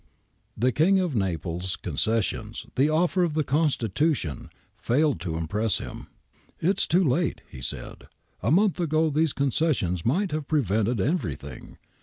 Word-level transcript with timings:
* 0.33 0.45
The 0.57 0.71
King 0.71 0.99
of 0.99 1.15
Naples' 1.15 1.75
concessions, 1.75 2.65
the 2.73 2.89
offer 2.89 3.21
of 3.21 3.35
the 3.35 3.43
constitution, 3.43 4.49
failed 4.75 5.21
to 5.21 5.37
impress 5.37 5.77
him.' 5.77 6.07
It 6.59 6.79
is 6.79 6.87
too 6.87 7.03
late,' 7.03 7.41
he 7.47 7.61
said. 7.61 8.07
* 8.23 8.41
A 8.41 8.49
month 8.49 8.79
ago 8.79 9.11
these 9.11 9.31
concessions 9.31 10.03
might 10.03 10.31
have 10.31 10.47
prevented 10.47 10.99
everything. 10.99 11.77